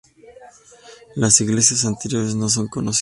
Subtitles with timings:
[1.15, 2.99] Las iglesias anteriores no son conocidas.